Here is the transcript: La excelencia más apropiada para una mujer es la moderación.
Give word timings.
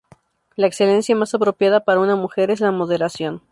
La 0.55 0.65
excelencia 0.65 1.15
más 1.15 1.35
apropiada 1.35 1.85
para 1.85 1.99
una 1.99 2.15
mujer 2.15 2.49
es 2.49 2.59
la 2.59 2.71
moderación. 2.71 3.43